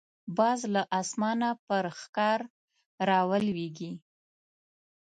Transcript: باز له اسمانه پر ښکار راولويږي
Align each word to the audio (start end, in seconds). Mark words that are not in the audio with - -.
باز 0.37 0.59
له 0.73 0.81
اسمانه 1.01 1.49
پر 1.67 1.85
ښکار 1.99 2.39
راولويږي 3.09 3.91